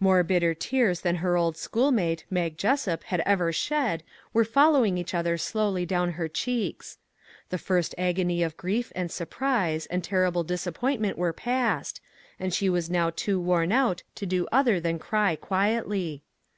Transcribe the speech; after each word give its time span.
More 0.00 0.22
bitter 0.22 0.54
tears 0.54 1.02
than 1.02 1.16
her 1.16 1.36
old 1.36 1.54
school 1.58 1.92
mate 1.92 2.24
Mag 2.30 2.56
Jessup 2.56 3.02
had 3.04 3.20
ever 3.26 3.52
shed 3.52 4.02
were 4.32 4.42
following 4.42 4.96
each 4.96 5.12
other 5.12 5.36
slowly 5.36 5.84
down 5.84 6.12
her 6.12 6.28
cheeks. 6.28 6.96
The 7.50 7.58
first 7.58 7.94
agony 7.98 8.42
of 8.42 8.56
grief 8.56 8.90
and 8.94 9.12
surprise 9.12 9.84
and 9.84 10.02
terrible 10.02 10.44
disappointment 10.44 11.18
were 11.18 11.34
past, 11.34 12.00
and 12.40 12.54
she 12.54 12.70
was 12.70 12.88
now 12.88 13.10
too 13.10 13.38
worn 13.38 13.70
out 13.70 14.02
to 14.14 14.24
do 14.24 14.48
other 14.50 14.80
than 14.80 14.98
cry 14.98 15.36
quietly. 15.36 16.22